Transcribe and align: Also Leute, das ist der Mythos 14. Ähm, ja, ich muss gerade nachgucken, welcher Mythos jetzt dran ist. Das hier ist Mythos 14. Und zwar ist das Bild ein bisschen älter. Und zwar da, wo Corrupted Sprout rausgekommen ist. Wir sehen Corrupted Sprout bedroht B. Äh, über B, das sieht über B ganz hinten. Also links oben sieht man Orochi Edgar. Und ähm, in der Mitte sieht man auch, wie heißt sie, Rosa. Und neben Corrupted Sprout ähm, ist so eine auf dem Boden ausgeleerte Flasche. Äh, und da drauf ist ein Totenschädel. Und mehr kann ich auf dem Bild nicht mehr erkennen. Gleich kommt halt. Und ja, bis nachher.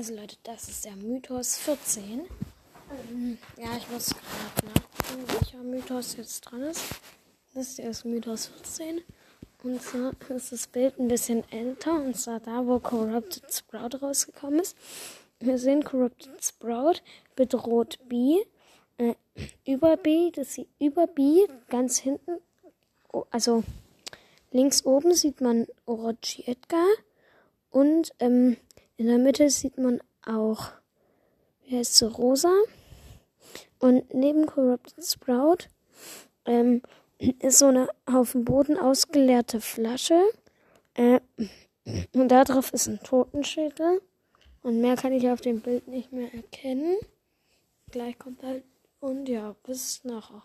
Also 0.00 0.14
Leute, 0.14 0.36
das 0.44 0.66
ist 0.66 0.86
der 0.86 0.96
Mythos 0.96 1.58
14. 1.58 2.20
Ähm, 3.10 3.36
ja, 3.58 3.76
ich 3.76 3.86
muss 3.90 4.06
gerade 4.06 4.72
nachgucken, 4.72 5.24
welcher 5.28 5.62
Mythos 5.62 6.16
jetzt 6.16 6.40
dran 6.40 6.62
ist. 6.62 6.86
Das 7.52 7.76
hier 7.76 7.90
ist 7.90 8.06
Mythos 8.06 8.46
14. 8.46 9.02
Und 9.62 9.82
zwar 9.82 10.12
ist 10.30 10.52
das 10.52 10.68
Bild 10.68 10.98
ein 10.98 11.08
bisschen 11.08 11.44
älter. 11.52 11.96
Und 11.96 12.16
zwar 12.16 12.40
da, 12.40 12.66
wo 12.66 12.78
Corrupted 12.78 13.44
Sprout 13.52 13.98
rausgekommen 14.00 14.60
ist. 14.60 14.74
Wir 15.38 15.58
sehen 15.58 15.84
Corrupted 15.84 16.42
Sprout 16.42 17.02
bedroht 17.36 17.98
B. 18.08 18.38
Äh, 18.96 19.16
über 19.66 19.98
B, 19.98 20.30
das 20.30 20.54
sieht 20.54 20.68
über 20.78 21.08
B 21.08 21.46
ganz 21.68 21.98
hinten. 21.98 22.40
Also 23.30 23.64
links 24.50 24.86
oben 24.86 25.12
sieht 25.12 25.42
man 25.42 25.66
Orochi 25.84 26.44
Edgar. 26.46 26.88
Und 27.68 28.14
ähm, 28.18 28.56
in 29.00 29.06
der 29.06 29.16
Mitte 29.16 29.48
sieht 29.48 29.78
man 29.78 29.98
auch, 30.26 30.72
wie 31.64 31.78
heißt 31.78 31.96
sie, 31.96 32.06
Rosa. 32.06 32.52
Und 33.78 34.12
neben 34.12 34.44
Corrupted 34.44 35.02
Sprout 35.02 35.70
ähm, 36.44 36.82
ist 37.16 37.60
so 37.60 37.68
eine 37.68 37.88
auf 38.04 38.32
dem 38.32 38.44
Boden 38.44 38.78
ausgeleerte 38.78 39.62
Flasche. 39.62 40.20
Äh, 40.92 41.20
und 42.12 42.28
da 42.28 42.44
drauf 42.44 42.74
ist 42.74 42.88
ein 42.88 43.00
Totenschädel. 43.02 44.02
Und 44.62 44.82
mehr 44.82 44.96
kann 44.96 45.14
ich 45.14 45.30
auf 45.30 45.40
dem 45.40 45.62
Bild 45.62 45.88
nicht 45.88 46.12
mehr 46.12 46.34
erkennen. 46.34 46.98
Gleich 47.90 48.18
kommt 48.18 48.42
halt. 48.42 48.64
Und 49.00 49.30
ja, 49.30 49.56
bis 49.62 50.04
nachher. 50.04 50.36